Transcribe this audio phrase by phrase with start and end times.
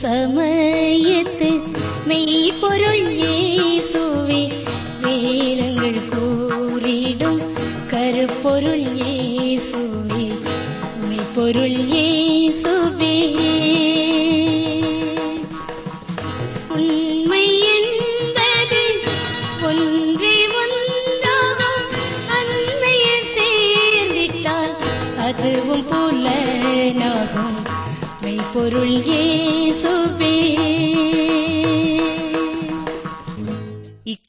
[0.00, 1.48] சமயத்து
[2.06, 3.37] மெய்ப்பொருள் ஏ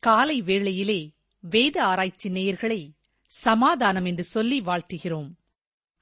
[0.09, 1.01] காலை வேளையிலே
[1.39, 2.91] வேத ஆராய்ச்சி நேயர்களை
[3.27, 5.27] சமாதானம் என்று சொல்லி வாழ்த்துகிறோம்.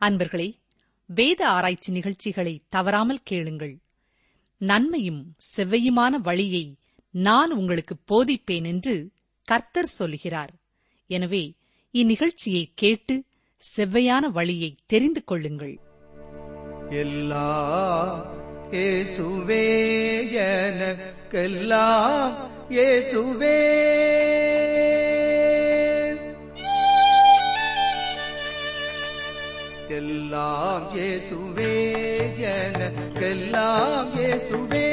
[0.01, 0.47] அன்பர்களே
[1.05, 3.79] வேத ஆராய்ச்சி நிகழ்ச்சிகளை தவறாமல் கேளுங்கள்.
[4.57, 6.75] நன்மையும் செவ்வையுமான வழியை
[7.11, 8.95] நான் உங்களுக்கு போதிப்பேன் என்று
[9.43, 10.53] கர்த்தர் சொல்கிறார்
[11.07, 11.53] எனவே
[11.93, 13.23] இந்நிகழ்ச்சியை கேட்டு
[13.77, 15.75] செவ்வையான வழியை தெரிந்து கொள்ளுங்கள்.
[16.89, 17.47] எல்லா
[20.77, 23.55] எனக்கெல்லாம் இயேசுவே
[29.89, 31.73] எல்லாம் இயேசுவே
[32.51, 34.87] எனக்கெல்லாம் இயேசுவே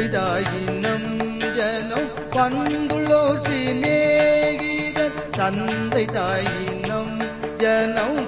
[0.00, 1.06] தந்தைதாயினம்
[1.56, 7.16] ஜனம் பண்புளோற்றி நேகிதன் தந்தை தாயினம்
[7.62, 8.20] ஜனம்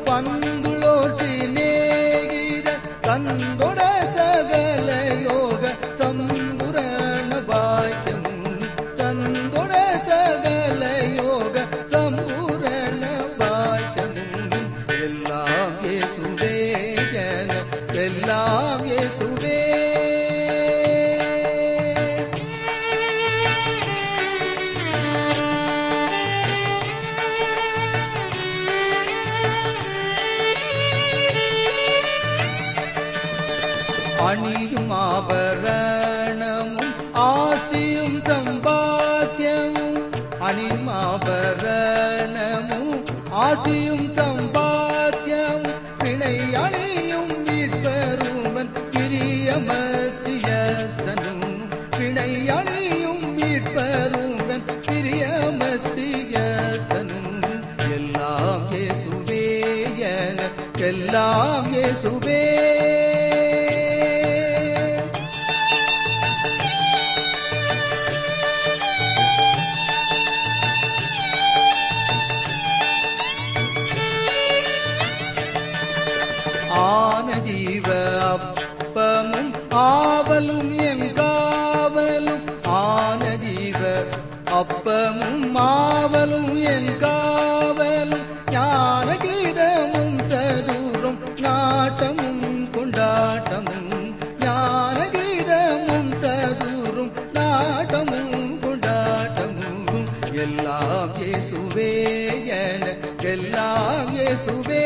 [102.61, 104.85] எனக்கெல்லாம் இயேசுவே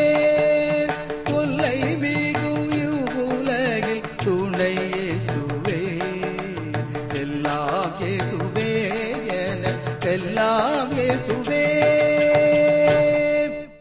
[1.25, 5.81] தொல்லை மீகும் இவ்வுலகில் துணை இயேசுவே.
[7.23, 8.71] எல்லாம் இயேசுவே
[9.41, 11.63] எனக்கெல்லாம் இயேசுவே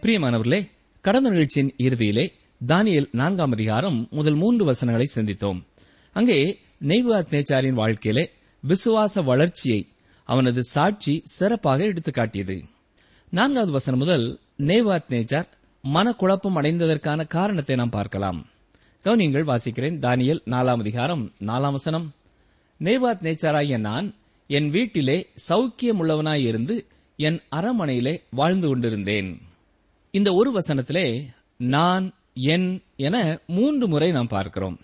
[0.03, 0.61] பிரியமானவர்களே
[1.01, 2.25] கடந்த நிகழ்ச்சியின் இறுதியிலே
[2.61, 5.59] தானியல் நான்காம் அதிகாரம் முதல் மூன்று வசனங்களை சந்தித்தோம்.
[6.15, 6.37] அங்கே
[6.89, 8.25] நெய்வாத் நேச்சாரின் வாழ்க்கையிலே
[8.63, 9.81] விசுவாச வளர்ச்சியை
[10.29, 12.57] அவனது சாட்சி சிறப்பாக எடுத்துக்காட்டியது.
[13.33, 15.47] நான்காவது வசனம் முதல் நேவாத் நேஜார்
[15.93, 18.45] மனக்குழப்பம் அடைந்ததற்கான காரணத்தை நாம் பார்க்கலாம்.
[19.03, 19.99] கவனியங்கள் வாசிக்கிறேன்.
[19.99, 22.13] தானியல் நாலாம் அதிகாரம் நாலாம் வசனம்.
[22.83, 24.15] நேவாத் நேச்சாராகிய நான்
[24.47, 26.85] என் வீட்டிலே சௌக்கியமுள்ளவனாயிருந்து
[27.17, 29.41] என் அரமனையிலே வாழ்ந்து கொண்டிருந்தேன்.
[30.11, 31.25] இந்த ஒரு வசனத்திலே
[31.57, 34.79] நான் என் என மூன்று முறை நாம் பார்க்கிறோம்.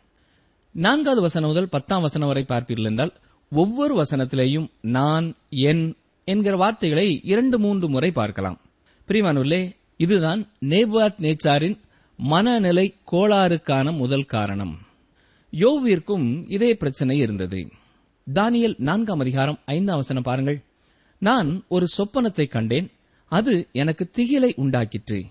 [0.72, 3.14] நான்காவது வசனம் முதல் பத்தாம் வசனம் வரை பார்ப்பீர்கள் என்றால்
[3.52, 5.96] ஒவ்வொரு வசனத்திலேயும் நான் என்
[6.30, 8.60] என்கிற வார்த்தைகளை இரண்டு மூன்று முறை பார்க்கலாம்.
[9.08, 9.62] பிரிமானுள்ளே
[9.98, 11.78] இதுதான் நேபாத் நேச்சாரின்
[12.18, 14.78] மனநிலை கோளாறுக்கான முதல் காரணம்.
[15.52, 17.60] யோவிற்கும் இதே பிரச்சனை இருந்தது.
[18.34, 20.62] தானியல் நான்காம் அதிகாரம் ஐந்தாம் வசனம் பாருங்கள்.
[21.18, 22.92] நான் ஒரு சொப்பனத்தை கண்டேன்
[23.26, 25.24] அது எனக்கு திகிலை உண்டாக்கிற்று.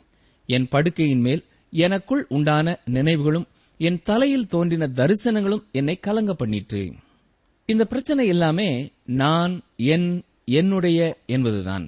[0.46, 3.46] என் படுக்கையின் மேல் எனக்குள் உண்டான நினைவுகளும்
[3.78, 6.92] என் தலையில் தோன்றின தரிசனங்களும் என்னை கலங்க பண்ணிற்று.
[7.66, 11.86] இந்த பிரச்சனை எல்லாமே நான் என் என்னுடைய என்பதுதான்.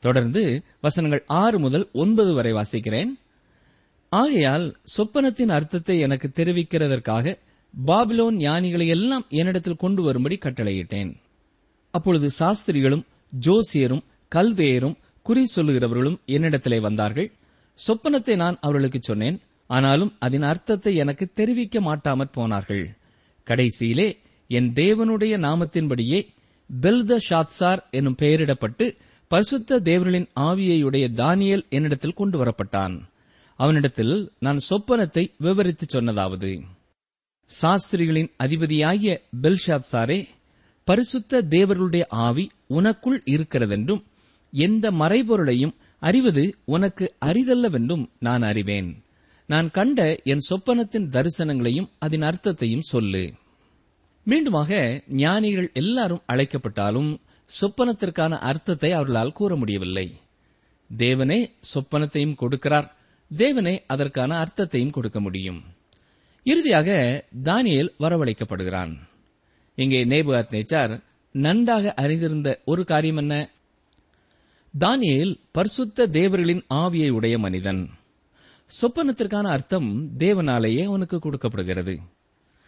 [0.00, 0.42] தொடர்ந்து
[0.80, 3.10] வசனங்கள் ஆறு முதல் ஒன்பது வரை வாசிக்கிறேன்.
[4.08, 7.36] ஆகையால் சொப்பனத்தின் அர்த்தத்தை எனக்கு தெரிவிக்கிறதற்காக
[7.86, 11.12] பாபிலோன் ஞானிகளை எல்லாம் என்னிடத்தில் கொண்டு வரும்படி கட்டளையிட்டேன்.
[11.90, 13.04] அப்பொழுது சாஸ்திரிகளும்
[13.40, 17.32] ஜோசியரும் கல்வேயரும் குறி சொல்லுகிறவர்களும் என்னிடத்திலே வந்தார்கள்.
[17.88, 19.40] சொப்பனத்தை நான் அவர்களுக்கு சொன்னேன்.
[19.66, 22.84] ஆனாலும் அதன் அர்த்தத்தை எனக்கு தெரிவிக்க மாட்டாமற் போனார்கள்.
[23.46, 24.08] கடைசியிலே
[24.48, 26.20] என் தேவனுடைய நாமத்தின்படியே
[26.80, 28.96] பெல்த ஷாத்சார் எனும் பெயரிடப்பட்டு
[29.28, 33.00] பரிசுத்த தேவர்களின் ஆவியையுடைய தானியல் என்னிடத்தில் கொண்டு வரப்பட்டான்.
[33.56, 36.60] அவனிடத்தில் நான் சொப்பனத்தை விவரித்துச் சொன்னதாவது
[37.44, 40.28] சாஸ்திரிகளின் அதிபதியாகிய பெல்ஷாத்சாரே
[40.84, 44.02] பரிசுத்த தேவர்களுடைய ஆவி உனக்குள் இருக்கிறதென்றும்
[44.50, 49.04] எந்த மறைபொருளையும் அறிவது உனக்கு அரிதல்லவென்றும் நான் அறிவேன்.
[49.46, 53.32] நான் கண்ட என் சொப்பனத்தின் தரிசனங்களையும் அதன் அர்த்தத்தையும் சொல்லு.
[54.26, 57.20] மீண்டுமாக ஞானிகள் எல்லாரும் அழைக்கப்பட்டாலும்
[57.60, 60.16] சொப்பனத்திற்கான அர்த்தத்தை அவர்களால் கூற முடியவில்லை.
[60.96, 62.90] தேவனே சொப்பனத்தையும் கொடுக்கிறார்.
[63.36, 65.62] தேவனே அதற்கான அர்த்தத்தையும் கொடுக்க முடியும்.
[66.42, 68.96] இறுதியாக தானியேல் வரவழைக்கப்படுகிறான்.
[69.74, 71.02] இங்கே நேபுகாத் நேச்சார்
[71.32, 73.48] நன்றாக அறிந்திருந்த ஒரு காரியம் என்ன?
[74.80, 77.90] தானியேல் பரிசுத்த தேவர்களின் ஆவியை உடைய மனிதன்.
[78.82, 81.98] சொப்பனத்திற்கான அர்த்தம் தேவனாலேயே அவனுக்கு கொடுக்கப்படுகிறது.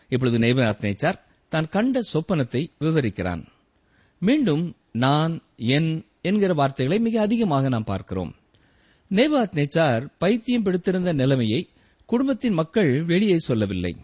[0.09, 1.15] இப்பொழுது நேபுகாத் நேச்சார்
[1.49, 3.43] தான் கண்ட சொப்பனத்தை விவரிக்கிறான்.
[4.19, 8.35] மீண்டும் நான் என் என்கிற வார்த்தைகளை மிக அதிகமாக நாம் பார்க்கிறோம்.
[9.11, 11.69] நேபாத் நேச்சார் பைத்தியம் பிடித்திருந்த நிலைமையை
[12.07, 13.97] குடும்பத்தின் மக்கள் வெளியே சொல்லவில்லை.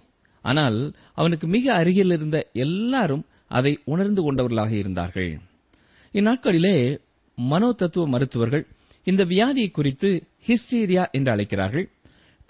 [0.44, 5.38] ஆனால் அவனுக்கு மிக அருகில் இருந்த எல்லாரும் அதை உணர்ந்து கொண்டவர்களாக இருந்தார்கள்.
[6.12, 7.00] இந்நாட்களிலே
[7.36, 8.66] மனோ தத்துவ மருத்துவர்கள்
[9.04, 11.90] இந்த வியாதியை குறித்து ஹிஸ்டீரியா என்று அழைக்கிறார்கள்.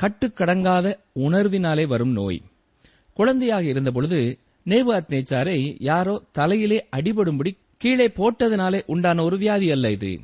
[0.02, 2.42] கட்டுக்கடங்காத உணர்வினாலே வரும் நோய்.
[3.12, 10.18] குழந்தையாக இருந்தபொழுது நேபாத் நேச்சாரை யாரோ தலையிலே அடிபடும்படி கீழே போட்டதனாலே உண்டான ஒரு வியாதி அல்ல இது.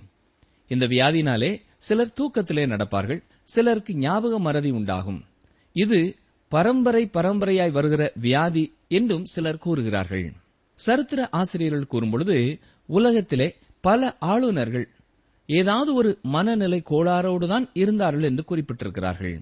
[0.69, 5.25] இந்த வியாதினாலே சிலர் தூக்கத்திலே நடப்பார்கள் சிலருக்கு ஞாபக மறதி உண்டாகும்.
[5.73, 6.17] இது
[6.49, 10.33] பரம்பரை பரம்பரையாய் வருகிற வியாதி என்றும் சிலர் கூறுகிறார்கள்.
[10.75, 14.89] சரித்திர ஆசிரியர்கள் கூறும்பொழுது உலகத்திலே பல ஆளுநர்கள்
[15.47, 19.41] ஏதாவது ஒரு மனநிலை கோளாறோடுதான் இருந்தார்கள் என்று குறிப்பிட்டிருக்கிறார்கள்.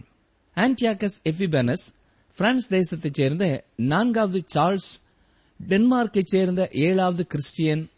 [0.54, 1.84] ஆன்டியாக்கஸ் எஃபிபனஸ்
[2.36, 5.02] பிரான்ஸ் தேசத்தைச் சேர்ந்த நான்காவது சார்ல்ஸ்
[5.68, 7.88] டென்மார்க்கைச் சேர்ந்த ஏழாவது கிறிஸ்டியன்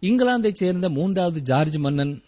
[0.00, 2.22] இங்கிலாந்தைச் சேர்ந்த மூன்றாவது ஜார்ஜ் மன்னன்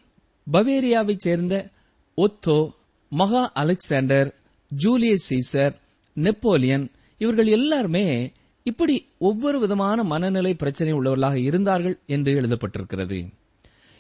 [0.52, 1.70] பவேரியாவைச் சேர்ந்த
[2.16, 2.70] ஒத்தோ
[3.08, 4.34] மகா அலெக்சாண்டர்
[4.68, 5.74] ஜூலியஸ் சீசர்
[6.12, 13.28] நெப்போலியன் இவர்கள் எல்லாருமே இப்படி ஒவ்வொரு விதமான மனநிலை பிரச்சனை உள்ளவர்களாக இருந்தார்கள் என்று எழுதப்பட்டிருக்கிறது.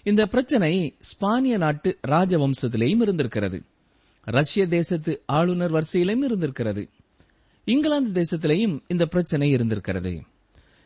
[0.02, 3.62] இந்த பிரச்சனை ஸ்பானிய நாட்டு ராஜவம்சத்திலேயும் இருந்திருக்கிறது.
[4.24, 6.88] ரஷ்ய தேசத்து ஆளுநர் வரிசையிலும் இருந்திருக்கிறது.
[7.68, 10.22] இங்கிலாந்து தேசத்திலேயும் இந்த பிரச்சனை இருந்திருக்கிறது.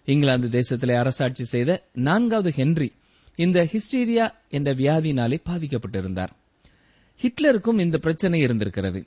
[0.04, 2.92] இங்கிலாந்து தேசத்திலே அரசாட்சி செய்த நான்காவது ஹென்றி
[3.34, 6.28] இந்த ஹிஸ்டீரியா என்ற வியாதியினாலே பாதிக்கப்பட்டிருந்தார்.
[7.22, 9.06] ஹிட்லருக்கும் இந்த பிரச்சனை இருந்திருக்கிறது.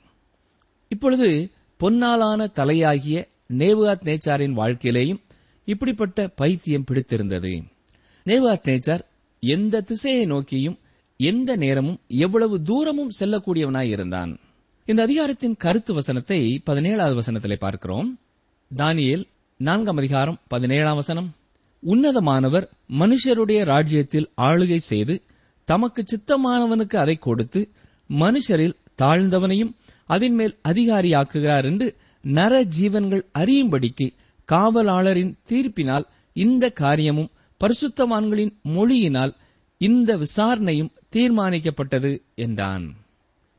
[0.88, 5.20] இப்பொழுது பொன்னாலான தலையாகிய நேவாத் நேச்சாரின் வாழ்க்கையிலேயும்
[5.64, 7.62] இப்படிப்பட்ட பைத்தியம் பிடித்திருந்தது.
[8.26, 9.00] நேவாத் நேச்சார்
[9.40, 10.78] எந்த திசையை நோக்கியும்
[11.16, 14.40] எந்த நேரமும் எவ்வளவு தூரமும் செல்லக்கூடியவனாய் இருந்தான்
[14.88, 18.18] இந்த அதிகாரத்தின் கருத்து வசனத்தை பதினேழாவது வசனத்திலே பார்க்கிறோம்.
[18.76, 19.24] தானியேல்
[19.56, 21.34] நான்காம் அதிகாரம் பதினேழாம் வசனம்.
[21.82, 22.66] உன்னதமானவர்
[23.00, 25.22] மனுஷருடைய ராஜ்யத்தில் ஆளுகை செய்து
[25.64, 27.70] தமக்கு சித்தமானவனுக்கு அதை கொடுத்து
[28.08, 29.72] மனுஷரில் தாழ்ந்தவனையும்
[30.04, 31.88] அதன் மேல் அதிகாரியாக்குகிறார் என்று
[32.24, 34.06] நர ஜீவன்கள் அறியும்படிக்கு
[34.48, 39.34] காவலாளரின் தீர்ப்பினால் இந்த காரியமும் பரிசுத்தவான்களின் மொழியினால்
[39.80, 42.86] இந்த விசாரணையும் தீர்மானிக்கப்பட்டது என்றான்.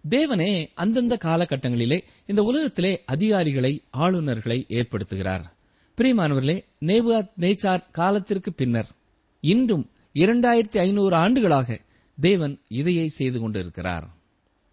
[0.10, 5.44] தேவனே அந்தந்த காலகட்டங்களிலே இந்த உலகத்திலே அதிகாரிகளை ஆளுநர்களை ஏற்படுத்துகிறார்.
[5.98, 8.88] பிரியமானவர்களே நேபுகா நேச்சார் காலத்திற்கு பின்னர்
[9.40, 11.80] இன்றும் இரண்டாயிரத்தி ஐநூறு ஆண்டுகளாக
[12.20, 14.08] தேவன் இதையை செய்து கொண்டிருக்கிறார்.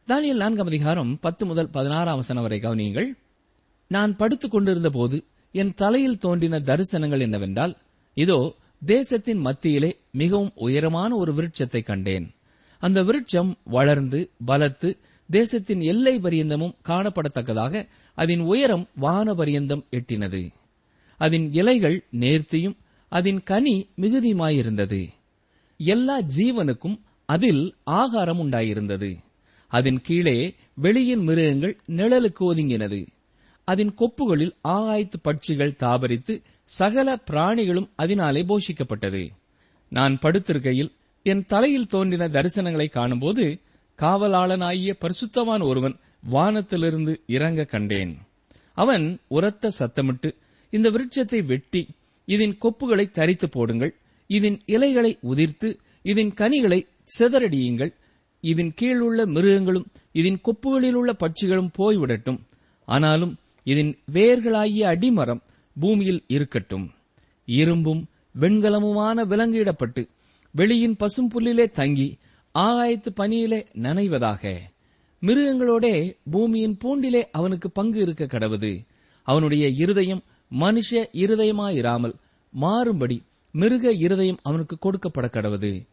[0.09, 3.07] தானியல் நான்காம் அதிகாரம் பத்து முதல் பதினாறாம் வசனம் வரை கவனியுங்கள்.
[3.87, 7.77] நான் படுத்துக் கொண்டிருந்த போது என் தலையில் தோன்றின தரிசனங்கள் என்னவென்றால்
[8.15, 12.35] இதோ தேசத்தின் மத்தியிலே மிகவும் உயரமான ஒரு விருட்சத்தை கண்டேன்.
[12.79, 14.99] அந்த விருட்சம் வளர்ந்து பலத்து
[15.31, 20.53] தேசத்தின் எல்லை பரியந்தமும் காணப்படத்தக்கதாக அதன் உயரம் வான பரியந்தம் எட்டினது.
[21.17, 22.77] அதன் இலைகள் நேர்த்தியும்
[23.09, 25.09] அதன் கனி மிகுதியுமாயிருந்தது.
[25.79, 29.17] எல்லா ஜீவனுக்கும் அதில் ஆகாரம் உண்டாயிருந்தது.
[29.69, 33.07] அதன் கீழே வெளியின் மிருகங்கள் நிழலுக்கு ஒதுங்கினது.
[33.65, 39.31] அதன் கொப்புகளில் ஆகாய்த்து பட்சிகள் தாபரித்து சகல பிராணிகளும் அதனாலே போஷிக்கப்பட்டது.
[39.89, 43.61] நான் படுத்திருக்கையில் என் தலையில் தோன்றின தரிசனங்களை காணும்போது
[43.99, 48.19] காவலாளனாகிய பரிசுத்தவான் ஒருவன் வானத்திலிருந்து இறங்க கண்டேன்.
[48.73, 50.35] அவன் உரத்த சத்தமிட்டு
[50.71, 51.89] இந்த விருட்சத்தை வெட்டி
[52.29, 53.93] இதன் கொப்புகளை தரித்து போடுங்கள்
[54.27, 55.69] இதன் இலைகளை உதிர்த்து
[56.03, 56.87] இதன் கனிகளை
[57.19, 57.93] சிதறடியுங்கள்
[58.41, 62.41] இதன் கீழுள்ள மிருகங்களும் இதன் கொப்புகளில் உள்ள பட்சிகளும் போய்விடட்டும்
[62.89, 65.43] ஆனாலும் இதன் வேர்களாகிய அடிமரம்
[65.81, 66.87] பூமியில் இருக்கட்டும்.
[67.45, 68.03] இரும்பும்
[68.41, 70.03] வெண்கலமுமான விலங்கிடப்பட்டு
[70.57, 72.09] வெளியின் பசும்புல்லிலே தங்கி
[72.59, 74.59] ஆகாயத்து பணியிலே நனைவதாக.
[75.23, 78.87] மிருகங்களோடே பூமியின் பூண்டிலே அவனுக்கு பங்கு இருக்க கடவுது.
[79.23, 80.23] அவனுடைய இருதயம்
[80.61, 82.13] மனுஷ இருதயமாயிராமல்
[82.61, 85.89] மாறும்படி மிருக இருதயம் அவனுக்கு கொடுக்கப்பட கடவுது.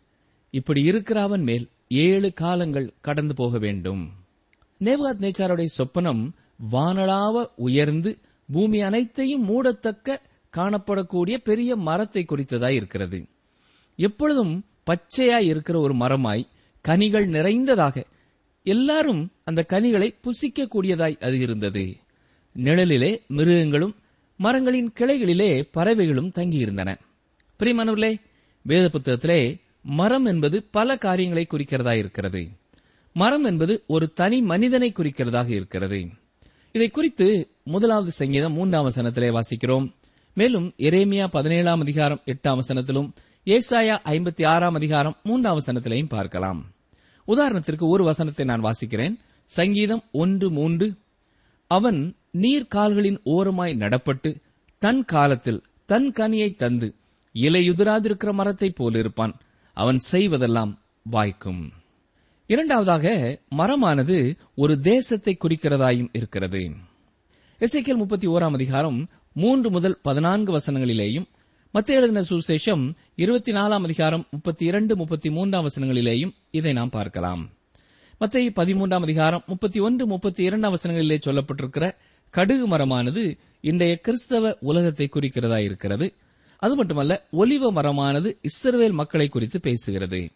[0.50, 4.12] இப்படி இருக்கிற அவன் மேல் ஏழு காலங்கள் கடந்து போக வேண்டும்.
[4.80, 6.32] நேவாத் நேச்சாருடைய சொப்பனம்
[6.72, 8.18] வானளாவ உயர்ந்து
[8.52, 10.18] பூமி அனைத்தையும் மூடத்தக்க
[10.58, 13.28] காணப்படக்கூடிய பெரிய மரத்தை குறித்ததாய் இருக்கிறது.
[13.96, 16.48] எப்பொழுதும் பச்சையாய் இருக்கிற ஒரு மரமாய்
[16.82, 18.06] கனிகள் நிறைந்ததாக
[18.64, 21.98] எல்லாரும் அந்த கனிகளை புசிக்கக்கூடியதாய் அது இருந்தது.
[22.64, 23.96] நிழலிலே மிருகங்களும்
[24.38, 26.96] மரங்களின் கிளைகளிலே பறவைகளும் தங்கியிருந்தன.
[27.60, 28.22] பிரியமானவர்களே
[28.62, 32.48] வேத புத்தகத்திலே மரம் என்பது பல காரியங்களை குறிக்கிறதா இருக்கிறது.
[33.14, 36.08] மரம் என்பது ஒரு தனி மனிதனை குறிக்கிறதாக இருக்கிறது.
[36.72, 39.94] இதை குறித்து முதலாவது சங்கீதம் மூன்றாம் வசனத்திலே வாசிக்கிறோம்.
[40.34, 43.12] மேலும் எரேமியா பதினேழாம் அதிகாரம் எட்டாம் வசனத்திலும்
[43.46, 46.66] ஏசாயா ஐம்பத்தி ஆறாம் அதிகாரம் மூன்றாம் வசனத்திலையும் பார்க்கலாம்.
[47.28, 49.20] உதாரணத்திற்கு ஒரு வசனத்தை நான் வாசிக்கிறேன்.
[49.46, 50.94] சங்கீதம் ஒன்று மூன்று.
[51.68, 54.36] அவன் நீர் கால்களின் ஓரமாய் நடப்பட்டு
[54.78, 56.96] தன் காலத்தில் தன் கனியை தந்து
[57.34, 59.34] இலையுதிராதிருக்கிற மரத்தைப் போலிருப்பான்
[59.74, 61.72] அவன் செய்வதெல்லாம் வாய்க்கும்.
[62.48, 66.72] இரண்டாவதாக மரமானது ஒரு தேசத்தை குறிக்கிறதாயும் இருக்கிறது.
[67.60, 71.26] எசைக்கேல் முப்பத்தி ஓராம் அதிகாரம் மூன்று முதல் பதினான்கு வசனங்களிலேயும்
[71.74, 77.50] மத்திய எழுதின சுசேஷம் இருபத்தி நாலாம் அதிகாரம் முப்பத்தி இரண்டு முப்பத்தி மூன்றாம் வசனங்களிலேயும் இதை நாம் பார்க்கலாம்.
[78.20, 81.92] மத்திய பதிமூன்றாம் அதிகாரம் முப்பத்தி ஒன்று முப்பத்தி இரண்டாம் வசனங்களிலே சொல்லப்பட்டிருக்கிற
[82.30, 86.14] கடுகு மரமானது இன்றைய கிறிஸ்தவ உலகத்தை குறிக்கிறதா இருக்கிறது.
[86.58, 90.30] அது மட்டுமல்ல ஒலிவ மரமானது இஸ்ரவேல் மக்களை குறித்து பேசுகிறது.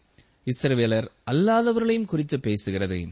[0.45, 3.09] இஸ்ரவேலர் அல்லாதவர்களையும் குறித்து பேசுகிறது.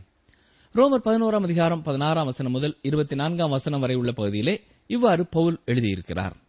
[0.76, 6.42] ரோமர் பதினோராம் அதிகாரம் பதினாறாம் வசனம் முதல் இருபத்தி நான்காம் வசனம் வரை உள்ள பகுதியிலே இவ்வாறு பவுல் எழுதியிருக்கிறார்.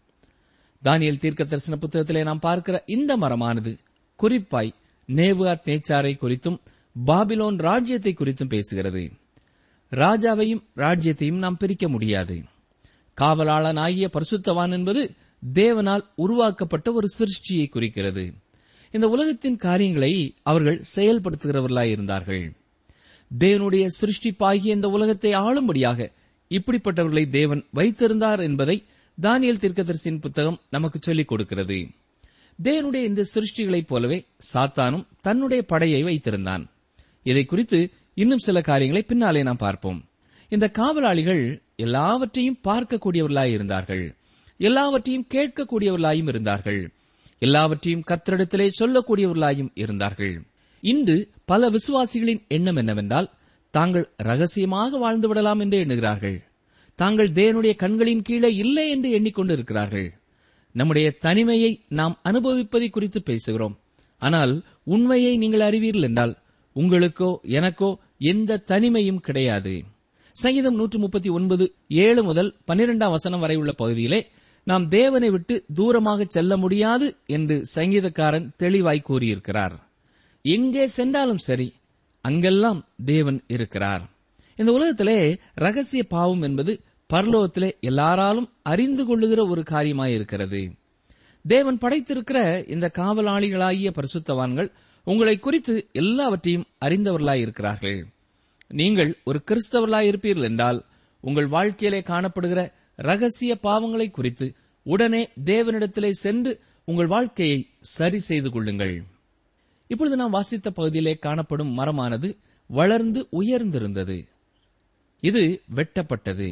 [0.85, 3.79] தானியல் தீர்க்க தரிசன புத்தகத்திலே நாம் பார்க்கிற இந்த மரமானது
[4.23, 4.73] குறிப்பாய்
[5.07, 6.59] நேபுகாத் நேச்சாரை குறித்தும்
[7.07, 9.11] பாபிலோன் ராஜ்யத்தை குறித்தும் பேசுகிறது.
[9.91, 12.43] ராஜாவையும் ராஜ்யத்தையும் நாம் பிரிக்க முடியாது.
[13.21, 15.11] காவலாளனாகிய பரிசுத்தவான் என்பது
[15.55, 18.33] தேவனால் உருவாக்கப்பட்ட ஒரு சிருஷ்டியை குறிக்கிறது.
[18.91, 22.53] இந்த உலகத்தின் காரியங்களை அவர்கள் செயல்படுத்துகிறவர்களாய் இருந்தார்கள்.
[23.39, 26.13] தேவனுடைய சிருஷ்டிப்பாகிய இந்த உலகத்தை ஆளும்படியாக
[26.51, 28.85] இப்படிப்பட்டவர்களை தேவன் வைத்திருந்தார் என்பதை
[29.23, 31.89] தானியல் தீர்க்கதரிசியின் புத்தகம் நமக்கு சொல்லிக் கொடுக்கிறது.
[32.63, 36.65] தேவனுடைய இந்த சிருஷ்டிகளைப் போலவே சாத்தானும் தன்னுடைய படையை வைத்திருந்தான்.
[37.23, 40.09] இதை குறித்து இன்னும் சில காரியங்களை பின்னாலே நாம் பார்ப்போம்.
[40.49, 44.17] இந்த காவலாளிகள் எல்லாவற்றையும் பார்க்கக்கூடியவர்களாய் இருந்தார்கள்.
[44.57, 46.95] எல்லாவற்றையும் கேட்கக்கூடியவர்களாயும் இருந்தார்கள்.
[47.39, 50.43] எல்லாவற்றையும் கத்தரிடத்திலே சொல்லக்கூடியவர்களாயும் இருந்தார்கள்.
[50.81, 53.31] இன்று பல விசுவாசிகளின் எண்ணம் என்னவென்றால்
[53.71, 56.43] தாங்கள் ரகசியமாக வாழ்ந்து விடலாம் என்று எண்ணுகிறார்கள்.
[56.99, 60.09] தாங்கள் தேவனுடைய கண்களின் கீழே இல்லை என்று எண்ணிக்கொண்டு இருக்கிறார்கள்
[60.75, 63.75] நம்முடைய தனிமையை நாம் அனுபவிப்பதை குறித்து பேசுகிறோம்.
[64.23, 64.53] ஆனால்
[64.85, 66.35] உண்மையை நீங்கள் அறிவீர்கள் என்றால்
[66.77, 67.91] உங்களுக்கோ எனக்கோ
[68.33, 69.75] எந்த தனிமையும் கிடையாது.
[70.37, 71.65] சங்கீதம் நூற்று முப்பத்தி ஒன்பது
[72.05, 74.21] ஏழு முதல் பன்னிரெண்டாம் வசனம் வரை உள்ள பகுதியிலே
[74.67, 79.77] நாம் தேவனை விட்டு தூரமாக செல்ல முடியாது என்று சங்கீதக்காரன் தெளிவாய் கூறியிருக்கிறார்.
[80.45, 81.69] எங்கே சென்றாலும் சரி
[82.25, 84.05] அங்கெல்லாம் தேவன் இருக்கிறார்.
[84.57, 86.81] இந்த உலகத்திலே ரகசிய பாவம் என்பது
[87.13, 90.73] பரலோகத்திலே எல்லாராலும் அறிந்து கொள்ளுகிற ஒரு காரியமாயிருக்கிறது.
[91.47, 94.71] தேவன் படைத்திருக்கிற இந்த காவலாளிகளாகிய பரிசுத்தவான்கள்
[95.05, 98.05] உங்களை குறித்து எல்லாவற்றையும் அறிந்தவர்களாயிருக்கிறார்கள்.
[98.69, 100.85] நீங்கள் ஒரு கிறிஸ்தவர்களாயிருப்பீர்கள் என்றால்
[101.21, 109.03] உங்கள் வாழ்க்கையிலே காணப்படுகிற ரகசிய பாவங்களை குறித்து உடனே தேவனிடத்திலே சென்று உங்கள் வாழ்க்கையை சரி செய்து கொள்ளுங்கள்.
[109.87, 114.33] இப்பொழுது நாம் வாசித்த பகுதியிலே காணப்படும் மரமானது வளர்ந்து உயர்ந்திருந்தது.
[115.29, 115.43] இது
[115.75, 116.49] வெட்டப்பட்டது.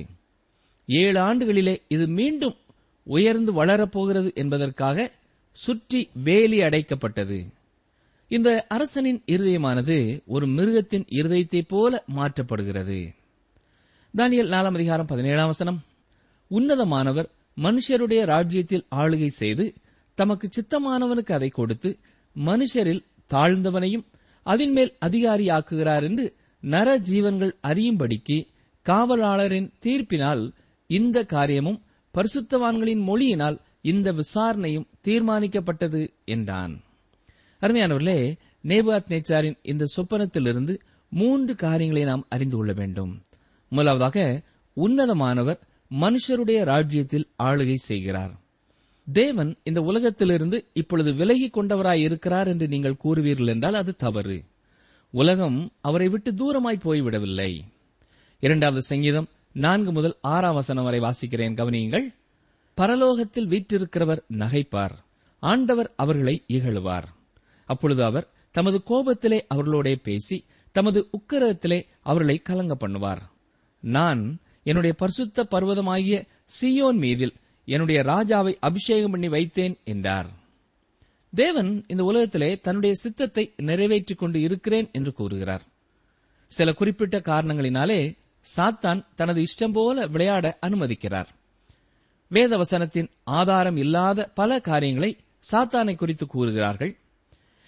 [0.86, 2.56] ஏழு ஆண்டுகளிலே இது மீண்டும்
[3.06, 5.12] உயர்ந்து வளரப்போகிறது என்பதற்காக
[5.56, 7.38] சுற்றி வேலி அடைக்கப்பட்டது.
[8.28, 12.98] இந்த அரசனின் இருதயமானது ஒரு மிருகத்தின் இருதயத்தைப் போல மாற்றப்படுகிறது.
[14.16, 15.80] தானியல் நாலாம் அதிகாரம் பதினேழாம் வசனம்.
[16.50, 19.74] உன்னதமானவர் மனுஷருடைய ராஜ்யத்தில் ஆளுகை செய்து
[20.18, 21.90] தமக்கு சித்தமானவனுக்கு அதை கொடுத்து
[22.36, 24.06] மனுஷரில் தாழ்ந்தவனையும்
[24.46, 26.26] அதன்மேல் அதிகாரியாக்குகிறார் என்று
[26.62, 28.38] நர ஜீவன்கள் அறியும்படிக்கு
[28.88, 30.52] காவலாளரின் தீர்ப்பினால்
[30.86, 31.82] இந்த காரியமும்
[32.14, 36.82] பரிசுத்தவான்களின் மொழியினால் இந்த விசாரணையும் தீர்மானிக்கப்பட்டது என்றான்.
[37.60, 43.22] அருமையானவர்களே நேபாத் நேச்சாரின் இந்த சொப்பனத்திலிருந்து மூன்று காரியங்களை நாம் அறிந்து கொள்ள வேண்டும்.
[43.68, 44.42] முதலாவதாக
[44.76, 45.60] உன்னதமானவர்
[46.00, 48.40] மனுஷருடைய ராஜ்யத்தில் ஆளுகை செய்கிறார்.
[49.12, 54.44] தேவன் இந்த உலகத்திலிருந்து இப்பொழுது விலகி கொண்டவராய் இருக்கிறார் என்று நீங்கள் கூறுவீர்கள் என்றால் அது தவறு.
[55.10, 57.60] உலகம் அவரை விட்டு தூரமாய் போய்விடவில்லை.
[58.42, 61.54] இரண்டாவது சங்கீதம் நான்கு முதல் ஆறாம் வசனம் வரை வாசிக்கிறேன்.
[61.54, 62.14] கவனியுங்கள்.
[62.76, 64.90] பரலோகத்தில் வீற்றிருக்கிறவர் நகைப்பார்.
[65.40, 67.02] ஆண்டவர் அவர்களை இகழுவார்.
[67.66, 73.20] அப்பொழுது அவர் தமது கோபத்திலே அவர்களோடே பேசி தமது உக்கரத்திலே அவர்களை கலங்க பண்ணுவார்.
[73.80, 76.26] நான் என்னுடைய பரிசுத்த பர்வதமாகிய
[76.60, 77.32] சியோன் மீதில்
[77.64, 80.26] என்னுடைய ராஜாவை அபிஷேகம் பண்ணி வைத்தேன் என்றார்.
[81.34, 85.62] தேவன் இந்த உலகத்திலே தன்னுடைய சித்தத்தை நிறைவேற்றிக் கொண்டு இருக்கிறேன் என்று கூறுகிறார்.
[86.46, 88.20] சில குறிப்பிட்ட காரணங்களினாலே
[88.56, 91.26] சாத்தான் தனது இஷ்டம் போல விளையாட அனுமதிக்கிறார்.
[92.30, 95.16] வேதவசனத்தின் ஆதாரம் இல்லாத பல காரியங்களை
[95.52, 96.96] சாத்தானை குறித்து கூறுகிறார்கள்.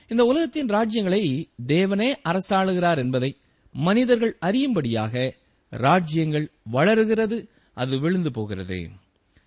[0.08, 3.36] இந்த உலகத்தின் ராஜ்யங்களை தேவனே அரசாளுகிறார் என்பதை
[3.72, 5.34] மனிதர்கள் அறியும்படியாக
[5.70, 8.88] ராஜ்யங்கள் வளருகிறது அது விழுந்து போகிறது.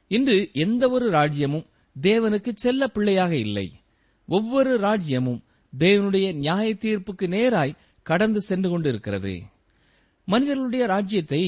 [0.07, 1.65] இன்று எந்த ஒரு ராஜ்யமும்
[2.01, 3.73] தேவனுக்கு செல்ல பிள்ளையாக இல்லை.
[4.27, 5.41] ஒவ்வொரு ராஜ்யமும்
[5.77, 9.41] தேவனுடைய நியாய தீர்ப்புக்கு நேராய் கடந்து சென்று கொண்டிருக்கிறது.
[10.27, 11.43] மனிதர்களுடைய ராஜ்யத்தை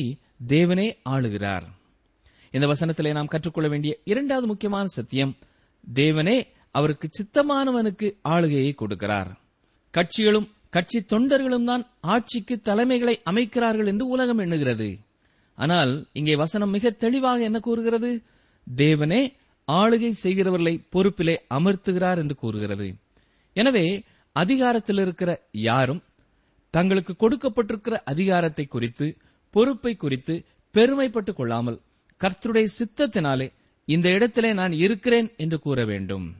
[0.47, 1.65] தேவனே ஆளுகிறார்.
[2.51, 5.33] இந்த வசனத்திலே நாம் கற்றுக்கொள்ள வேண்டிய இரண்டாவது முக்கியமான சத்தியம்
[5.93, 6.37] தேவனே
[6.75, 9.29] அவருக்கு சித்தமானவனுக்கு ஆளுகையை கொடுக்கிறார்.
[9.93, 14.89] கட்சிகளும் கட்சி தொண்டர்களும் தான் ஆட்சிக்கு தலைமைகளை அமைக்கிறார்கள் என்று உலகம் எண்ணுகிறது.
[15.57, 18.11] ஆனால் இங்கே வசனம் மிக தெளிவாக என்ன கூறுகிறது?
[18.67, 19.21] தேவனே
[19.67, 22.87] ஆளுகை செய்கிறவர்களை பொறுப்பிலே அமர்த்துகிறார் என்று கூறுகிறது.
[23.55, 24.03] எனவே
[24.35, 26.01] அதிகாரத்தில் இருக்கிற யாரும்
[26.69, 29.17] தங்களுக்கு கொடுக்கப்பட்டிருக்கிற அதிகாரத்தை குறித்து
[29.49, 31.81] பொறுப்பை குறித்து பெருமைப்பட்டுக் கொள்ளாமல்
[32.19, 33.53] கர்த்தருடைய சித்தத்தினாலே
[33.85, 36.35] இந்த இடத்திலே நான் இருக்கிறேன் என்று கூற வேண்டும்.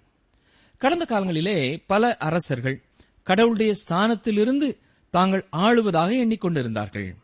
[0.78, 2.82] கடந்த காலங்களிலே பல அரசர்கள்
[3.24, 4.78] கடவுளுடைய ஸ்தானத்திலிருந்து
[5.10, 7.15] தாங்கள் ஆளுவதாக எண்ணிக்கொண்டிருந்தார்கள்.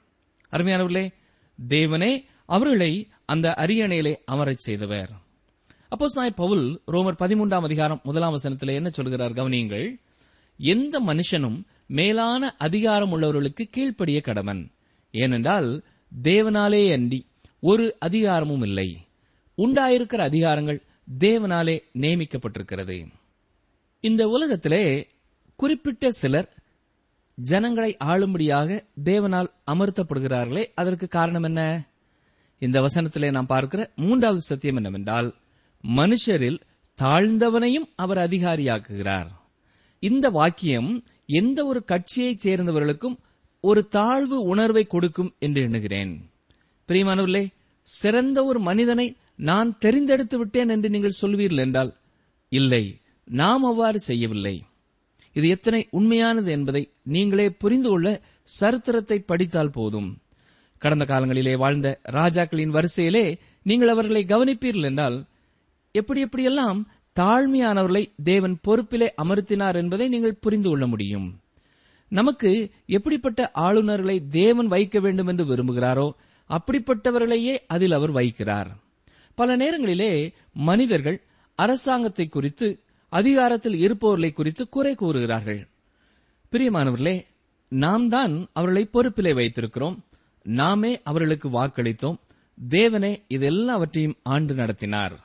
[0.52, 1.14] அருமையானவர்களே
[1.68, 5.10] தேவனே அவர்களை அந்த அரியணையிலே அமரச் செய்தவர்.
[5.90, 10.02] அப்போ நாய் பவுல் ரோமர் பதிமூன்றாம் அதிகாரம் முதலாம் வசனத்தில் என்ன சொல்கிறார் கவனியுங்கள்.
[10.58, 14.72] எந்த மனுஷனும் மேலான அதிகாரம் உள்ளவர்களுக்கு கீழ்ப்படிய கடவன்.
[15.12, 15.84] ஏனென்றால்
[16.24, 17.26] தேவனாலே அன்றி
[17.60, 18.98] ஒரு அதிகாரமும் இல்லை.
[19.58, 20.82] உண்டாயிருக்கிற அதிகாரங்கள்
[21.20, 23.08] தேவனாலே நியமிக்கப்பட்டிருக்கிறது.
[24.00, 25.08] இந்த உலகத்திலே
[25.56, 26.58] குறிப்பிட்ட சிலர்
[27.36, 31.88] ஜனங்களை ஆளும்படியாக தேவனால் அமர்த்தப்படுகிறார்களே அதற்கு காரணம் என்ன?
[32.60, 35.36] இந்த வசனத்திலே நாம் பார்க்கிற மூன்றாவது சத்தியம் என்னவென்றால்
[35.88, 36.60] மனுஷரில்
[37.02, 39.28] தாழ்ந்தவனையும் அவர் அதிகாரியாக்குகிறார்.
[40.00, 43.18] இந்த வாக்கியம் எந்த ஒரு கட்சியைச் சேர்ந்தவர்களுக்கும்
[43.64, 46.12] ஒரு தாழ்வு உணர்வை கொடுக்கும் என்று எண்ணுகிறேன்.
[46.90, 47.46] பிரியமானவர்களே
[47.88, 51.92] சிறந்த ஒரு மனிதனை நான் தெரிந்தெடுத்து விட்டேன் என்று நீங்கள் சொல்வீர்கள் என்றால்
[52.52, 52.84] இல்லை
[53.28, 54.56] நாம் அவ்வாறு செய்யவில்லை.
[55.34, 58.08] இது எத்தனை உண்மையானது என்பதை நீங்களே புரிந்து கொள்ள
[58.60, 60.10] சரித்திரத்தை படித்தால் போதும்.
[60.82, 63.26] கடந்த காலங்களிலே வாழ்ந்த ராஜாக்களின் வரிசையிலே
[63.64, 65.18] நீங்கள் அவர்களை கவனிப்பீர்கள் என்றால்
[65.92, 66.80] எப்படி எப்படியெல்லாம்
[67.20, 71.40] தாழ்மையானவர்களை தேவன் பொறுப்பிலே அமர்த்தினார் என்பதை நீங்கள் புரிந்து கொள்ள முடியும்.
[72.08, 76.12] நமக்கு எப்படிப்பட்ட ஆளுநர்களை தேவன் வைக்க வேண்டும் என்று விரும்புகிறாரோ
[76.50, 78.66] அப்படிப்பட்டவர்களையே அதில் அவர் வைக்கிறார்.
[79.36, 81.22] பல நேரங்களிலே மனிதர்கள்
[81.56, 85.68] அரசாங்கத்தை குறித்து அதிகாரத்தில் இருப்பவர்களை குறித்து குறை கூறுகிறார்கள்.
[86.52, 87.26] பிரியமானவர்களே
[87.68, 89.98] நாம் தான் அவர்களை பொறுப்பிலே வைத்திருக்கிறோம்.
[90.44, 92.18] நாமே அவர்களுக்கு வாக்களித்தோம்.
[92.70, 95.25] தேவனே இதெல்லாவற்றையும் ஆண்டு நடத்தினார்.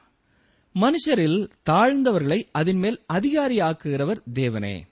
[0.75, 4.83] மனுஷரில் தாழ்ந்தவர்களை அதன் மேல் அதிகாரியாக்குகிறவர் தேவனே.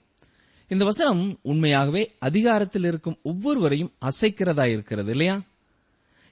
[0.67, 5.41] இந்த வசனம் உண்மையாகவே அதிகாரத்தில் இருக்கும் ஒவ்வொருவரையும் அசைக்கிறதா இருக்கிறது இல்லையா?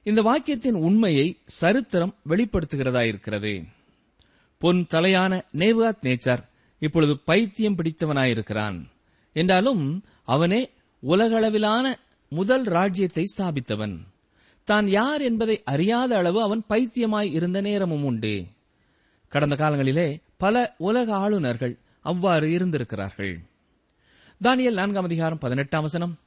[0.03, 3.63] இந்த வாக்கியத்தின் உண்மையை சரித்திரம் வெளிப்படுத்துகிறதா இருக்கிறது.
[4.57, 6.47] பொன் தலையான நேவாத் நேச்சார்
[6.79, 8.83] இப்பொழுது பைத்தியம் பிடித்தவனாயிருக்கிறான்.
[9.33, 10.69] என்றாலும் அவனே
[11.03, 11.93] உலகளவிலான
[12.29, 13.97] முதல் ராஜ்யத்தை ஸ்தாபித்தவன்.
[14.63, 18.45] தான் யார் என்பதை அறியாத அளவு அவன் பைத்தியமாய் இருந்த நேரமும் உண்டு.
[19.28, 23.40] கடந்த காலங்களிலே பல உலக ஆளுநர்கள் அவ்வாறு இருந்திருக்கிறார்கள்.
[24.44, 26.20] தானியல் நான்காம் அதிகாரம் பதினெட்டாம் வசனம்.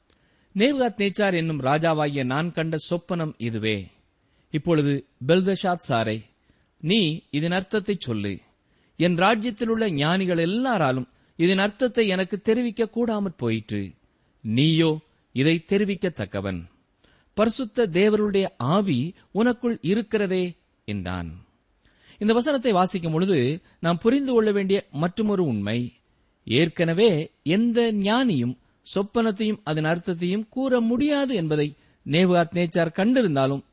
[0.55, 3.87] நேவ்காத் நேச்சார் என்னும் ராஜாவாகிய நான் கண்ட சொப்பனம் இதுவே.
[4.49, 6.23] இப்பொழுது பெல்தஷாத் சாரை
[6.79, 8.39] நீ இதன் அர்த்தத்தை சொல்லு.
[8.97, 13.91] என் ராஜ்யத்தில் உள்ள ஞானிகள் எல்லாராலும் இதன் அர்த்தத்தை எனக்கு தெரிவிக்க கூடாமற் போயிற்று.
[14.41, 14.99] நீயோ
[15.31, 16.63] இதை தெரிவிக்கத்தக்கவன்
[17.33, 21.45] பரிசுத்த தேவருடைய ஆவி உனக்குள் இருக்கிறதே என்றான்.
[22.21, 25.93] இந்த வசனத்தை வாசிக்கும் பொழுது நாம் புரிந்து கொள்ள வேண்டிய மற்றொரு உண்மை.
[26.45, 28.57] ஏற்கனவே எந்த ஞானியும்
[28.95, 33.63] சொப்பனத்தையும் அதன் அர்த்தத்தையும் கூற முடியாது என்பதை நேவாத் நேச்சார் கண்டிருந்தாலும்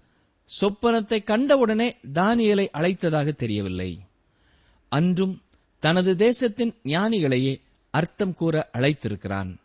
[0.60, 4.00] சொப்பனத்தை கண்டவுடனே தானியலை அழைத்ததாக தெரியவில்லை.
[4.88, 5.42] அன்றும்
[5.78, 9.56] தனது தேசத்தின் ஞானிகளையே அர்த்தம் கூற அழைத்திருக்கிறான்.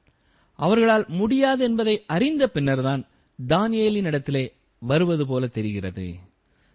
[0.54, 3.08] அவர்களால் முடியாது என்பதை அறிந்த பின்னர்தான்
[3.48, 6.32] தானியலின் இடத்திலே வருவது போல தெரிகிறது.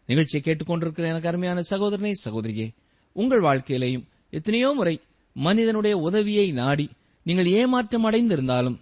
[0.08, 2.68] நிகழ்ச்சியை கேட்டுக்கொண்டிருக்கிற எனக்கு அருமையான சகோதரனே சகோதரியே
[3.16, 4.94] உங்கள் வாழ்க்கையிலேயும் எத்தனையோ முறை
[5.36, 6.86] மனிதனுடைய உதவியை நாடி
[7.26, 8.78] நீங்கள் ஏமாற்றம் அடைந்திருந்தாலும்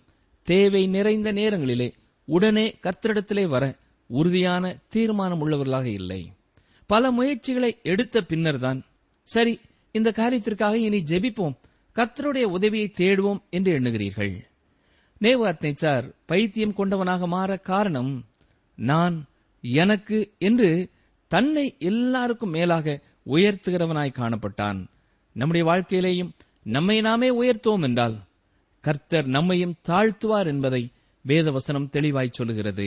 [0.46, 1.88] தேவை நிறைந்த நேரங்களிலே
[2.28, 3.64] உடனே கர்த்தரிடத்திலே வர
[4.10, 6.20] உறுதியான தீர்மானம் உள்ளவர்களாக இல்லை.
[6.90, 8.80] பல முயற்சிகளை எடுத்த பின்னர்தான்
[9.28, 9.54] சரி
[9.92, 11.56] இந்த காரியத்திற்காக இனி ஜெபிப்போம்
[11.96, 14.34] கர்த்தருடைய உதவியை தேடுவோம் என்று எண்ணுகிறீர்கள்.
[15.20, 18.12] நேவாத் சார் பைத்தியம் கொண்டவனாக மாற காரணம்
[18.78, 19.16] நான்
[19.60, 20.70] எனக்கு என்று
[21.32, 24.80] தன்னை எல்லாருக்கும் மேலாக உயர்த்துகிறவனாய் காணப்பட்டான்.
[25.36, 28.16] நம்முடைய வாழ்க்கையிலேயும் நம்மை நாமே உயர்த்துவோம் என்றால்
[28.84, 30.82] கர்த்தர் நம்மையும் தாழ்த்துவார் என்பதை
[31.24, 32.86] வேதவசனம் தெளிவாய் சொல்லுகிறது.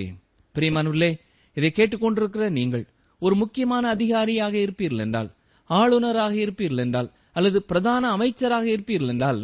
[0.56, 1.12] பிரியமானுள்ளே
[1.58, 2.86] இதை கேட்டுக்கொண்டிருக்கிற நீங்கள்
[3.22, 5.30] ஒரு முக்கியமான அதிகாரியாக இருப்பீர்கள் என்றால்
[5.70, 9.42] ஆளுநராக இருப்பீர்கள் என்றால் அல்லது பிரதான அமைச்சராக இருப்பீர்கள் என்றால்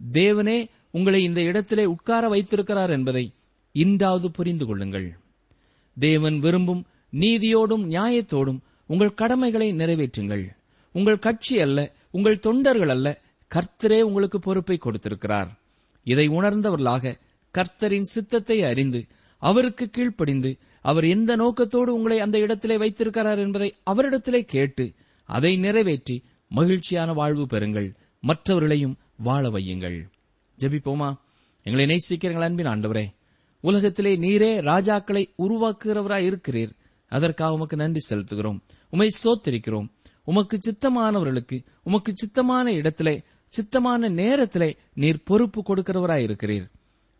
[0.00, 0.58] தேவனே
[0.90, 3.24] உங்களை இந்த இடத்திலே உட்கார வைத்திருக்கிறார் என்பதை
[3.74, 5.08] இன்றாவது புரிந்து கொள்ளுங்கள்.
[5.96, 6.82] தேவன் விரும்பும்
[7.12, 10.48] நீதியோடும் நியாயத்தோடும் உங்கள் கடமைகளை நிறைவேற்றுங்கள்.
[10.92, 13.20] உங்கள் கட்சி அல்ல உங்கள் தொண்டர்கள் அல்ல
[13.54, 15.58] கர்த்தரே உங்களுக்கு பொறுப்பை கொடுத்திருக்கிறார்.
[16.04, 17.14] இதை உணர்ந்தவர்களாக
[17.54, 19.06] கர்த்தரின் சித்தத்தை அறிந்து
[19.38, 24.92] அவருக்கு கீழ்ப்படிந்து அவர் எந்த நோக்கத்தோடு உங்களை அந்த இடத்திலே வைத்திருக்கிறார் என்பதை அவரிடத்திலே கேட்டு
[25.24, 27.94] அதை நிறைவேற்றி மகிழ்ச்சியான வாழ்வு பெறுங்கள்.
[28.20, 30.08] மற்றவர்களையும் வாழ வையுங்கள்.
[30.58, 31.14] ஜெபிப்போமா?
[31.62, 33.06] எங்களை நேசிக்கிறீர்கள் அன்பின் ஆண்டவரே.
[33.60, 36.70] உலகத்திலே நீரே ராஜாக்களை உருவாக்குகிறவராய் இருக்கிறீர்
[37.08, 38.58] அதற்காக உமக்கு நன்றி செலுத்துகிறோம்.
[38.90, 39.88] உமை சோத்திருக்கிறோம்
[40.24, 46.66] உமக்கு சித்தமானவர்களுக்கு உமக்கு சித்தமான இடத்திலே சித்தமான நேரத்திலே நீர் பொறுப்பு கொடுக்கிறவராய் இருக்கிறீர்.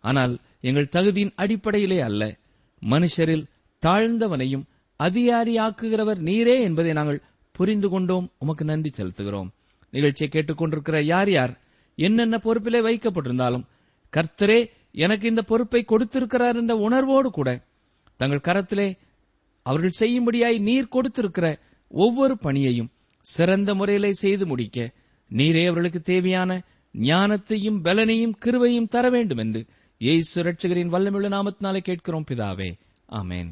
[0.01, 2.37] ஆனால் எங்கள் தகுதியின் அடிப்படையிலே அல்ல.
[2.81, 3.47] மனுஷரில்
[3.87, 4.67] தாழ்ந்தவனையும்
[5.03, 8.33] அதிகாரியாக்குகிறவர் நீரே என்பதை நாங்கள் புரிந்து கொண்டோம்.
[8.39, 9.49] உமக்கு நன்றி செலுத்துகிறோம்.
[9.91, 11.61] நிகழ்ச்சியை கேட்டுக்கொண்டிருக்கிற யார் யார்?
[11.95, 13.65] என்னென்ன பொறுப்பிலே வைக்கப்பட்டிருந்தாலும்
[14.13, 17.51] கர்த்தரே எனக்கு இந்த பொறுப்பை கொடுத்திருக்கிறார் என்ற உணர்வோடு கூட
[18.17, 18.87] தங்கள் கரத்திலே
[19.69, 21.47] அவர்கள் செய்யும்படியாய் நீர் கொடுத்திருக்கிற
[21.89, 22.91] ஒவ்வொரு பணியையும்
[23.27, 24.79] சிறந்த முறையிலே செய்து முடிக்க
[25.31, 26.61] நீரே அவர்களுக்கு தேவையான
[26.95, 29.63] ஞானத்தையும் பலனையும் கிருவையும் தர வேண்டும் என்று
[30.01, 32.71] இயேசு ரட்சகரின் வல்லமிழ நாமத்தினாலே கேட்கிறோம் பிதாவே.
[33.13, 33.51] ஆமேன்.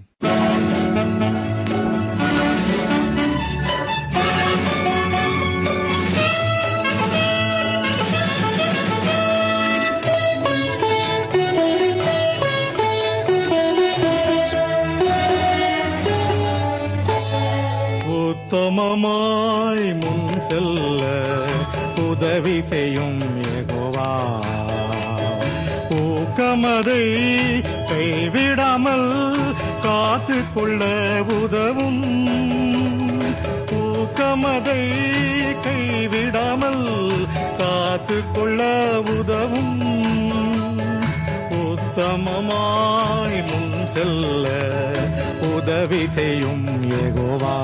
[18.49, 21.03] உத்தமமாய் முன் செல்ல
[22.03, 23.17] உதவி செய்யும்
[23.53, 24.11] ஏகோவா
[25.97, 27.03] ஊக்கமதை
[27.91, 29.11] கைவிடாமல்
[29.83, 30.91] காத்து கொள்ள
[31.39, 32.05] உதவும்.
[33.81, 34.81] ஊக்கமதை
[35.67, 36.87] கைவிடாமல்
[37.59, 38.71] காத்து கொள்ள
[39.17, 39.75] உதவும்.
[41.65, 44.47] உத்தமமாய் முன் செல்ல
[45.53, 46.67] உதவி செய்யும்
[46.99, 47.59] எகோவா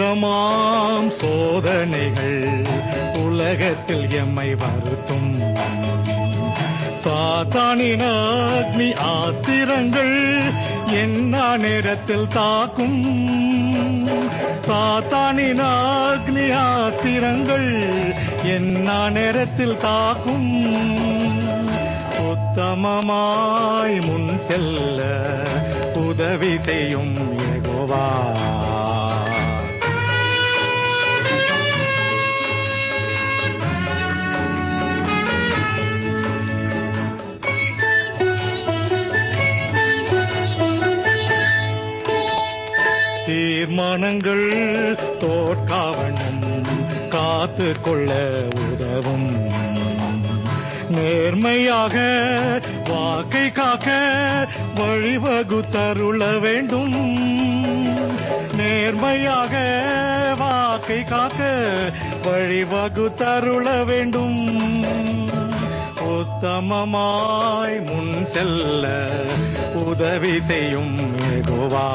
[0.00, 2.44] விதமாம் சோதனைகள்
[3.14, 5.32] உலகத்தில் எம்மை வருத்தும்.
[7.04, 10.16] சாத்தானின் அக்னி ஆத்திரங்கள்
[10.92, 13.02] என்ன நேரத்தில் தாக்கும்.
[14.68, 17.70] சாத்தானின் அக்னி ஆத்திரங்கள்
[18.42, 20.50] என்ன நேரத்தில் தாக்கும்.
[22.30, 25.02] உத்தமமாய் முன் செல்ல
[25.94, 27.16] உதவி செய்யும்
[27.52, 28.06] எகோவா
[43.60, 46.44] தீர்மானங்கள் தோற்காவணம்
[47.08, 49.52] காத்து கொள்ள உதவும்.
[50.88, 51.96] நேர்மையாக
[52.88, 53.90] வாக்கை காக்க
[54.76, 56.96] வழிவகுத்தருள வேண்டும்.
[58.56, 59.54] நேர்மையாக
[60.38, 61.50] வாக்கை காக்க
[62.24, 64.40] வழிவகுத்தருள வேண்டும்.
[65.98, 69.08] உத்தமமாய் முன் செல்ல
[69.74, 71.88] உதவி செய்யும் ஏகோவா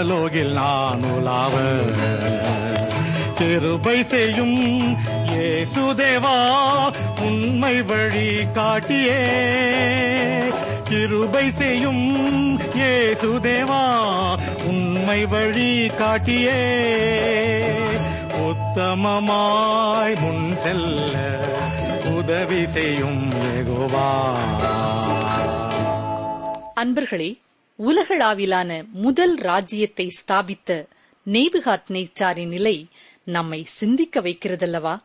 [0.00, 1.54] பரலோகில் நான் உலாவ
[3.38, 4.60] கிருபை செய்யும்
[5.40, 6.36] ஏசுதேவா
[7.26, 9.18] உண்மை வழி காட்டியே.
[10.88, 12.06] கிருபை செய்யும்
[12.86, 13.82] ஏசுதேவா
[14.70, 15.68] உண்மை வழி
[16.00, 16.56] காட்டியே.
[18.48, 21.14] உத்தமமாய் முன் செல்ல
[22.16, 24.08] உதவி செய்யும் ஏகோவா
[26.74, 27.30] அன்பர்களே
[27.80, 30.86] உலகளாவிலான முதல் ராஜ்யத்தை ஸ்தாபித்த
[31.26, 32.86] நெய்புகாத் நேச்சாரின் நிலை
[33.24, 35.02] நம்மை சிந்திக்க வைக்கிறதல்லவா?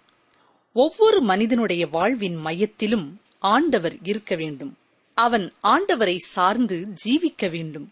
[0.74, 4.78] ஒவ்வொரு மனிதனுடைய வாழ்வின் மையத்திலும் ஆண்டவர் இருக்க வேண்டும்.
[5.14, 7.92] அவன் ஆண்டவரை சார்ந்து ஜீவிக்க வேண்டும்.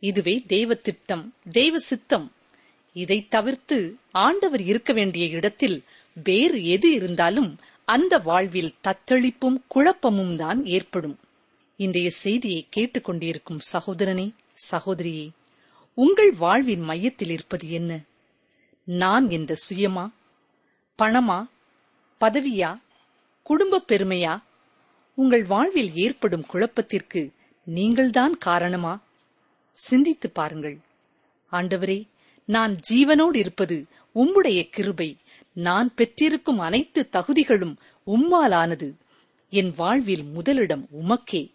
[0.00, 2.32] இதுவே தெய்வ திட்டம் தெய்வ சித்தம்.
[2.92, 5.82] இதை தவிர்த்து ஆண்டவர் இருக்க வேண்டிய இடத்தில்
[6.24, 11.18] வேறு எது இருந்தாலும் அந்த வாழ்வில் தத்தளிப்பும் குழப்பமும் தான் ஏற்படும்.
[11.82, 14.34] இன்றைய செய்தியை கேட்டுக்கொண்டிருக்கும் சகோதரனே
[14.70, 15.30] சகோதரியே
[15.94, 18.00] உங்கள் வாழ்வின் மையத்தில் இருப்பது என்ன?
[18.84, 20.10] நான் என்ற சுயமா?
[21.02, 21.48] பணமா?
[22.20, 22.80] பதவியா?
[23.42, 24.42] குடும்ப பெருமையா?
[25.14, 27.30] உங்கள் வாழ்வில் ஏற்படும் குழப்பத்திற்கு
[27.64, 29.02] நீங்கள்தான் காரணமா?
[29.72, 30.78] சிந்தித்து பாருங்கள்.
[31.52, 32.08] ஆண்டவரே
[32.44, 35.16] நான் ஜீவனோடு இருப்பது உம்முடைய கிருபை.
[35.52, 38.94] நான் பெற்றிருக்கும் அனைத்து தகுதிகளும் உம்மாலானது.
[39.50, 41.50] என் வாழ்வில் முதலிடம் உமக்கே.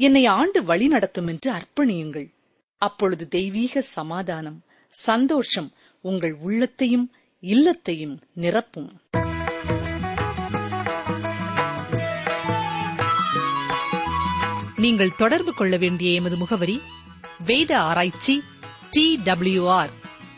[0.00, 2.26] என்னை ஆண்டு வழிநடத்தும் என்று அர்ப்பணியுங்கள்.
[2.78, 8.90] அப்பொழுது தெய்வீக சமாதானம் சந்தோஷம் உங்கள் உள்ளத்தையும் இல்லத்தையும் நிரப்பும்.
[14.76, 16.80] நீங்கள் தொடர்பு கொள்ள வேண்டிய எமது முகவரி
[17.46, 18.42] வேத ஆராய்ச்சி
[18.90, 19.90] டி டபிள்யூ ஆர்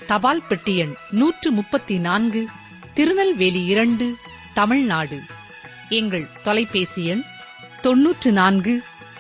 [0.07, 2.47] தபால் பெட்டி எண் நூற்று முப்பத்தி நான்கு
[2.95, 4.15] திருநெல்வேலி இரண்டு
[4.55, 5.21] தமிழ்நாடு.
[5.89, 7.23] எங்கள் தொலைபேசி எண்
[7.83, 8.83] தொன்னூற்று நான்கு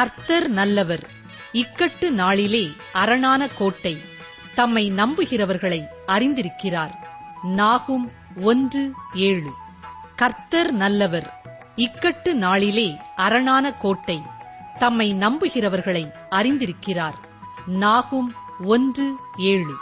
[0.00, 1.08] கர்த்தர் நல்லவர்.
[1.52, 4.00] இக்கட்டு நாளிலே அரணான கோட்டை
[4.54, 6.90] தம்மை நம்புகிறவர்களை அறிந்திருக்கிறார்.
[7.42, 8.10] நாகும்
[8.42, 9.52] ஒன்று ஏழு.
[10.16, 11.42] கர்த்தர் நல்லவர்.
[11.76, 14.22] இக்கட்டு நாளிலே அரணான கோட்டை
[14.78, 17.14] தம்மை நம்புகிறவர்களை அறிந்திருக்கிறார்.
[17.66, 18.34] நாகும்
[18.64, 19.74] ஒன்று ஏழு.